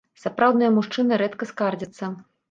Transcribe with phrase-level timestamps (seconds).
[0.19, 2.09] Сапраўдныя мужчыны рэдка скардзяцца.